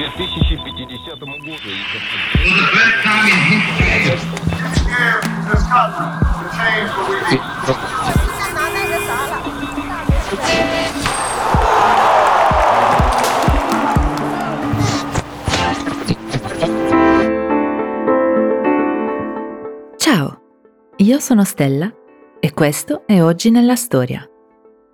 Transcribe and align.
2050 0.00 1.26
году. 1.26 1.70
Ciao, 19.96 20.40
io 20.96 21.18
sono 21.18 21.44
Stella 21.44 21.92
e 22.40 22.52
questo 22.52 23.06
è 23.06 23.22
Oggi 23.22 23.50
nella 23.50 23.76
Storia, 23.76 24.26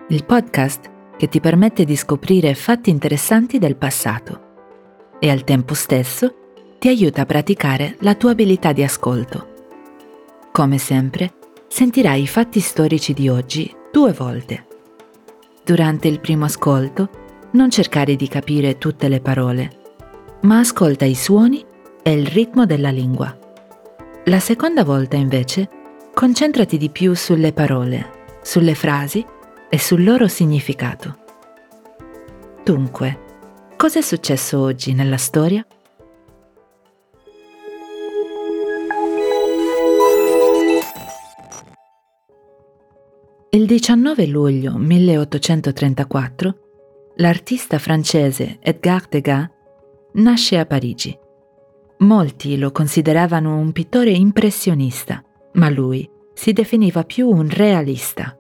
il 0.09 0.25
podcast 0.25 0.91
che 1.17 1.29
ti 1.29 1.41
permette 1.41 1.85
di 1.85 1.95
scoprire 1.97 2.55
fatti 2.55 2.91
interessanti 2.91 3.59
del 3.59 3.77
passato 3.77 4.46
e 5.20 5.30
al 5.30 5.44
tempo 5.44 5.74
stesso 5.74 6.34
ti 6.80 6.88
aiuta 6.88 7.22
a 7.22 7.26
praticare 7.26 7.96
la 8.02 8.16
tua 8.16 8.32
abilità 8.32 8.72
di 8.72 8.84
ascolto. 8.84 9.56
Come 10.52 10.78
sempre, 10.78 11.34
sentirai 11.68 12.22
i 12.22 12.28
fatti 12.28 12.60
storici 12.60 13.14
di 13.14 13.30
oggi 13.30 13.74
due 13.92 14.14
volte. 14.14 14.66
Durante 15.64 16.08
il 16.08 16.20
primo 16.20 16.46
ascolto, 16.46 17.10
non 17.52 17.70
cercare 17.70 18.16
di 18.16 18.28
capire 18.28 18.78
tutte 18.78 19.08
le 19.08 19.20
parole, 19.20 19.70
ma 20.42 20.60
ascolta 20.60 21.06
i 21.06 21.16
suoni 21.16 21.66
e 22.04 22.14
il 22.14 22.26
ritmo 22.26 22.66
della 22.66 22.90
lingua. 22.90 23.36
La 24.26 24.40
seconda 24.40 24.84
volta, 24.84 25.16
invece, 25.16 25.70
concentrati 26.14 26.78
di 26.78 26.90
più 26.90 27.14
sulle 27.16 27.54
parole, 27.54 28.12
sulle 28.42 28.76
frasi 28.76 29.26
e 29.70 29.80
sul 29.80 30.04
loro 30.04 30.28
significato. 30.28 31.18
Dunque, 32.64 33.26
cosa 33.78 34.00
è 34.00 34.02
successo 34.02 34.60
oggi 34.60 34.94
nella 34.94 35.18
storia? 35.18 35.66
Il 43.52 43.66
19 43.66 44.26
luglio 44.26 44.78
1834 44.78 46.58
l'artista 47.18 47.78
francese 47.78 48.58
Edgar 48.60 49.08
Degas 49.08 49.48
nasce 50.14 50.58
a 50.58 50.66
Parigi. 50.66 51.18
Molti 52.00 52.58
lo 52.58 52.72
consideravano 52.72 53.58
un 53.58 53.72
pittore 53.72 54.10
impressionista, 54.10 55.24
ma 55.54 55.70
lui 55.70 56.10
si 56.34 56.52
definiva 56.52 57.04
più 57.04 57.30
un 57.30 57.48
realista. 57.50 58.38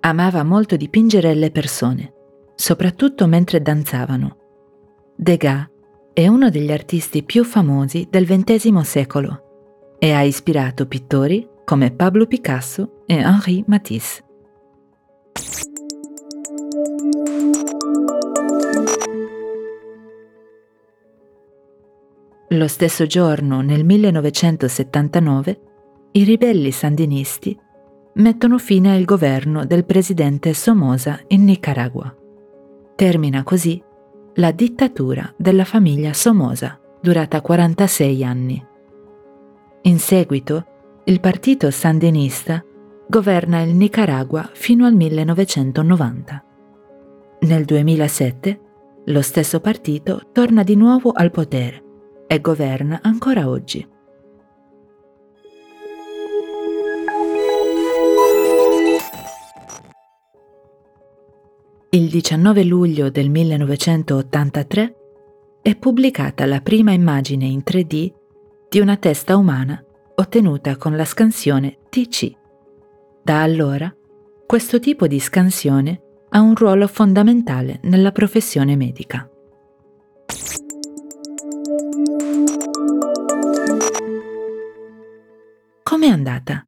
Amava 0.00 0.44
molto 0.44 0.76
dipingere 0.76 1.34
le 1.34 1.50
persone, 1.50 2.12
soprattutto 2.54 3.26
mentre 3.26 3.60
danzavano. 3.60 4.37
Degas 5.20 5.68
è 6.12 6.28
uno 6.28 6.48
degli 6.48 6.70
artisti 6.70 7.24
più 7.24 7.42
famosi 7.42 8.06
del 8.08 8.24
XX 8.24 8.78
secolo 8.82 9.96
e 9.98 10.12
ha 10.12 10.22
ispirato 10.22 10.86
pittori 10.86 11.44
come 11.64 11.90
Pablo 11.90 12.26
Picasso 12.26 13.02
e 13.04 13.16
Henri 13.16 13.64
Matisse. 13.66 14.24
Lo 22.50 22.68
stesso 22.68 23.06
giorno, 23.06 23.60
nel 23.60 23.84
1979, 23.84 25.60
i 26.12 26.22
ribelli 26.22 26.70
sandinisti 26.70 27.58
mettono 28.14 28.56
fine 28.58 28.94
al 28.94 29.04
governo 29.04 29.66
del 29.66 29.84
presidente 29.84 30.54
Somoza 30.54 31.18
in 31.26 31.42
Nicaragua. 31.42 32.14
Termina 32.94 33.42
così 33.42 33.82
la 34.38 34.52
dittatura 34.52 35.32
della 35.36 35.64
famiglia 35.64 36.12
Somoza, 36.12 36.78
durata 37.00 37.40
46 37.40 38.24
anni. 38.24 38.64
In 39.82 39.98
seguito, 39.98 40.66
il 41.06 41.18
partito 41.18 41.72
sandinista 41.72 42.64
governa 43.08 43.62
il 43.62 43.74
Nicaragua 43.74 44.48
fino 44.52 44.86
al 44.86 44.94
1990. 44.94 46.44
Nel 47.40 47.64
2007, 47.64 48.60
lo 49.06 49.22
stesso 49.22 49.58
partito 49.58 50.28
torna 50.30 50.62
di 50.62 50.76
nuovo 50.76 51.10
al 51.10 51.32
potere 51.32 51.82
e 52.28 52.40
governa 52.40 53.00
ancora 53.02 53.48
oggi. 53.48 53.84
Il 61.90 62.10
19 62.10 62.64
luglio 62.64 63.08
del 63.08 63.30
1983 63.30 64.94
è 65.62 65.74
pubblicata 65.74 66.44
la 66.44 66.60
prima 66.60 66.92
immagine 66.92 67.46
in 67.46 67.62
3D 67.64 68.12
di 68.68 68.78
una 68.78 68.98
testa 68.98 69.38
umana 69.38 69.82
ottenuta 70.16 70.76
con 70.76 70.96
la 70.96 71.06
scansione 71.06 71.78
TC. 71.88 72.30
Da 73.22 73.40
allora, 73.40 73.90
questo 74.46 74.80
tipo 74.80 75.06
di 75.06 75.18
scansione 75.18 76.02
ha 76.28 76.40
un 76.40 76.54
ruolo 76.54 76.86
fondamentale 76.88 77.80
nella 77.84 78.12
professione 78.12 78.76
medica. 78.76 79.26
Com'è 85.82 86.08
andata? 86.08 86.62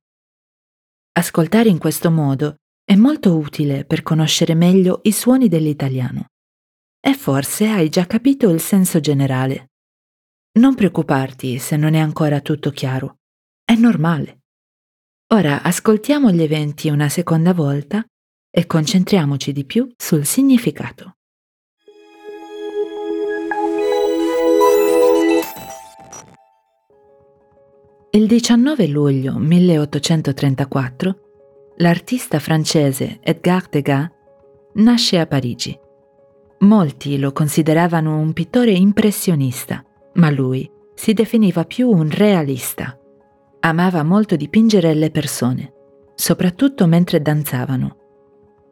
Ascoltare 1.12 1.69
in 1.69 1.76
questo 1.76 2.10
modo 2.10 2.54
è 2.91 2.97
molto 2.97 3.37
utile 3.37 3.84
per 3.84 4.03
conoscere 4.03 4.56
meglio 4.56 4.99
i 5.05 5.12
suoni 5.12 5.47
dell'italiano. 5.47 6.25
E 7.01 7.15
forse 7.15 7.69
hai 7.69 7.89
già 7.89 8.05
capito 8.05 8.49
il 8.51 8.61
senso 8.61 8.99
generale. 8.99 9.69
Non 10.59 10.75
preoccuparti 10.75 11.59
se 11.59 11.77
non 11.77 11.95
è 11.95 12.01
ancora 12.01 12.41
tutto 12.41 12.71
chiaro. 12.71 13.19
È 13.65 13.77
normale. 13.77 14.41
Ora 15.28 15.62
ascoltiamo 15.62 16.33
gli 16.33 16.43
eventi 16.43 16.89
una 16.89 17.09
seconda 17.09 17.55
volta 17.55 18.05
e 18.51 18.67
concentriamoci 18.67 19.53
di 19.53 19.65
più 19.65 19.89
sul 19.97 20.25
significato. 20.25 21.15
Il 28.11 28.27
19 28.27 28.89
luglio 28.89 29.39
1834 29.39 31.29
l'artista 31.80 32.38
francese 32.38 33.18
Edgar 33.22 33.66
Degas 33.68 34.08
nasce 34.74 35.18
a 35.18 35.26
Parigi. 35.26 35.78
Molti 36.60 37.18
lo 37.18 37.32
consideravano 37.32 38.18
un 38.18 38.32
pittore 38.32 38.72
impressionista, 38.72 39.82
ma 40.14 40.30
lui 40.30 40.70
si 40.94 41.14
definiva 41.14 41.64
più 41.64 41.91
un 41.91 42.10
realista. 42.10 42.98
Amava 43.60 44.02
molto 44.02 44.36
dipingere 44.36 44.94
le 44.94 45.10
persone, 45.10 45.72
soprattutto 46.14 46.86
mentre 46.86 47.22
danzavano. 47.22 47.97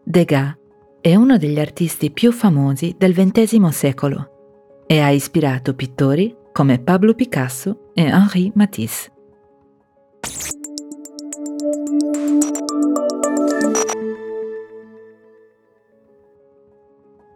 Degas 0.05 0.57
è 1.01 1.15
uno 1.15 1.39
degli 1.39 1.59
artisti 1.59 2.11
più 2.11 2.31
famosi 2.31 2.95
del 2.99 3.15
XX 3.15 3.69
secolo 3.69 4.85
e 4.87 5.01
ha 5.01 5.11
ispirato 5.11 5.75
pittori 5.75 6.35
come 6.53 6.79
Pablo 6.79 7.15
Picasso 7.15 7.91
e 7.95 8.03
Henri 8.03 8.53
Matisse. 8.55 9.13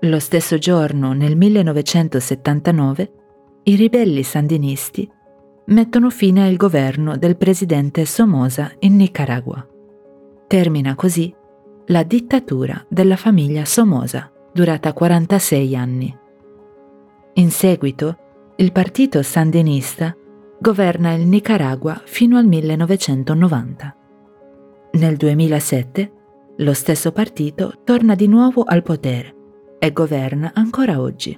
Lo 0.04 0.18
stesso 0.18 0.58
giorno, 0.58 1.12
nel 1.12 1.36
1979, 1.36 3.12
i 3.64 3.76
ribelli 3.76 4.24
sandinisti 4.24 5.08
mettono 5.66 6.10
fine 6.10 6.44
al 6.44 6.56
governo 6.56 7.16
del 7.16 7.36
presidente 7.36 8.04
Somoza 8.04 8.72
in 8.80 8.96
Nicaragua. 8.96 9.64
Termina 10.48 10.96
così 10.96 11.32
la 11.86 12.02
dittatura 12.02 12.84
della 12.88 13.14
famiglia 13.14 13.64
Somoza, 13.64 14.28
durata 14.52 14.92
46 14.92 15.76
anni. 15.76 16.18
In 17.34 17.50
seguito, 17.52 18.16
il 18.56 18.72
partito 18.72 19.22
sandinista 19.22 20.16
governa 20.58 21.12
il 21.12 21.28
Nicaragua 21.28 22.02
fino 22.04 22.38
al 22.38 22.46
1990. 22.46 23.96
Nel 24.94 25.16
2007 25.16 26.12
lo 26.56 26.74
stesso 26.74 27.12
partito 27.12 27.74
torna 27.84 28.16
di 28.16 28.26
nuovo 28.26 28.64
al 28.64 28.82
potere 28.82 29.36
e 29.84 29.92
governa 29.92 30.52
ancora 30.54 31.00
oggi. 31.00 31.36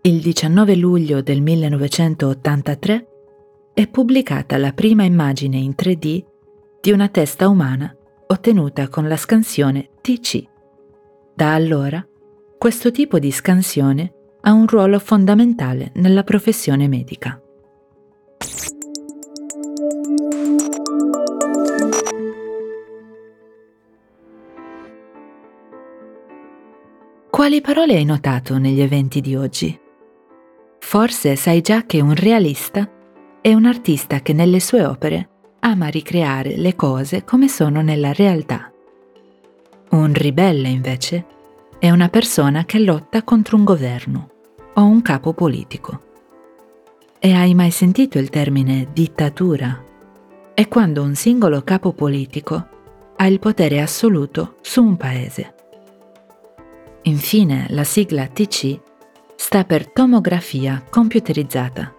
Il 0.00 0.20
19 0.20 0.74
luglio 0.74 1.22
del 1.22 1.40
1983 1.40 3.06
è 3.72 3.86
pubblicata 3.86 4.56
la 4.56 4.72
prima 4.72 5.04
immagine 5.04 5.58
in 5.58 5.74
3D 5.80 6.24
di 6.80 6.90
una 6.90 7.06
testa 7.06 7.46
umana 7.46 7.96
ottenuta 8.26 8.88
con 8.88 9.06
la 9.06 9.16
scansione 9.16 9.90
TC. 10.00 10.42
Da 11.36 11.54
allora, 11.54 12.04
questo 12.58 12.90
tipo 12.90 13.20
di 13.20 13.30
scansione 13.30 14.12
ha 14.40 14.50
un 14.50 14.66
ruolo 14.66 14.98
fondamentale 14.98 15.92
nella 15.94 16.24
professione 16.24 16.88
medica. 16.88 17.40
Quali 27.42 27.60
parole 27.60 27.96
hai 27.96 28.04
notato 28.04 28.56
negli 28.56 28.80
eventi 28.80 29.20
di 29.20 29.34
oggi? 29.34 29.76
Forse 30.78 31.34
sai 31.34 31.60
già 31.60 31.84
che 31.86 32.00
un 32.00 32.14
realista 32.14 32.88
è 33.40 33.52
un 33.52 33.64
artista 33.64 34.20
che 34.20 34.32
nelle 34.32 34.60
sue 34.60 34.84
opere 34.84 35.28
ama 35.58 35.88
ricreare 35.88 36.56
le 36.56 36.76
cose 36.76 37.24
come 37.24 37.48
sono 37.48 37.82
nella 37.82 38.12
realtà. 38.12 38.70
Un 39.90 40.12
ribelle, 40.12 40.68
invece, 40.68 41.26
è 41.80 41.90
una 41.90 42.08
persona 42.08 42.64
che 42.64 42.78
lotta 42.78 43.24
contro 43.24 43.56
un 43.56 43.64
governo 43.64 44.30
o 44.74 44.84
un 44.84 45.02
capo 45.02 45.32
politico. 45.32 46.00
E 47.18 47.32
hai 47.32 47.54
mai 47.54 47.72
sentito 47.72 48.20
il 48.20 48.30
termine 48.30 48.90
dittatura? 48.92 49.84
È 50.54 50.68
quando 50.68 51.02
un 51.02 51.16
singolo 51.16 51.62
capo 51.62 51.92
politico 51.92 52.68
ha 53.16 53.26
il 53.26 53.40
potere 53.40 53.80
assoluto 53.80 54.54
su 54.60 54.80
un 54.80 54.96
paese. 54.96 55.54
Infine, 57.04 57.66
la 57.70 57.82
sigla 57.82 58.28
TC 58.28 58.78
sta 59.34 59.64
per 59.64 59.90
tomografia 59.90 60.84
computerizzata. 60.88 61.92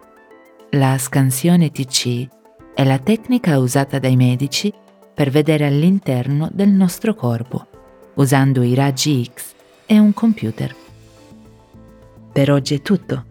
La 0.72 0.98
scansione 0.98 1.72
TC 1.72 2.26
è 2.74 2.86
la 2.86 3.00
tecnica 3.00 3.58
usata 3.58 4.00
dai 4.00 4.16
medici 4.16 4.74
per 5.14 5.30
vedere 5.30 5.66
all'interno 5.66 6.50
del 6.54 6.70
nostro 6.70 7.16
corpo, 7.16 7.68
usando 8.14 8.62
i 8.62 8.74
raggi 8.76 9.26
X 9.26 9.54
e 9.86 10.00
un 10.00 10.14
computer. 10.14 10.74
Per 12.32 12.52
oggi 12.52 12.76
è 12.76 12.82
tutto. 12.82 13.26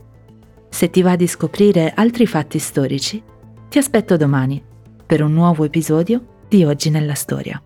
Se 0.68 0.90
ti 0.90 1.00
va 1.00 1.16
di 1.16 1.26
scoprire 1.26 1.94
altri 1.96 2.26
fatti 2.26 2.58
storici, 2.58 3.22
ti 3.70 3.78
aspetto 3.78 4.18
domani 4.18 4.62
per 5.06 5.22
un 5.22 5.32
nuovo 5.32 5.64
episodio 5.64 6.42
di 6.48 6.64
Oggi 6.64 6.90
nella 6.90 7.14
Storia. 7.14 7.60